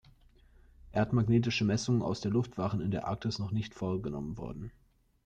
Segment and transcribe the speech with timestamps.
[0.93, 4.71] Erdmagnetische Messungen aus der Luft waren in der Arktis noch nicht vorgenommen worden.